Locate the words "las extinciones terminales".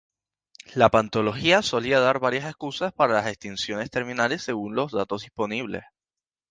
3.13-4.41